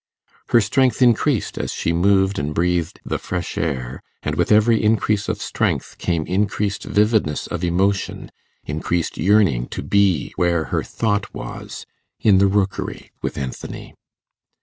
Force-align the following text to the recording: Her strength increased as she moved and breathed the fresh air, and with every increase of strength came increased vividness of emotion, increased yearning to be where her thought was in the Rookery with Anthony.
Her 0.49 0.61
strength 0.61 1.03
increased 1.03 1.59
as 1.59 1.71
she 1.71 1.93
moved 1.93 2.39
and 2.39 2.55
breathed 2.55 2.99
the 3.05 3.19
fresh 3.19 3.55
air, 3.55 4.01
and 4.23 4.33
with 4.35 4.51
every 4.51 4.83
increase 4.83 5.29
of 5.29 5.39
strength 5.39 5.99
came 5.99 6.25
increased 6.25 6.85
vividness 6.85 7.45
of 7.45 7.63
emotion, 7.63 8.31
increased 8.65 9.19
yearning 9.19 9.67
to 9.67 9.83
be 9.83 10.33
where 10.37 10.63
her 10.73 10.81
thought 10.81 11.31
was 11.35 11.85
in 12.19 12.39
the 12.39 12.47
Rookery 12.47 13.11
with 13.21 13.37
Anthony. 13.37 13.93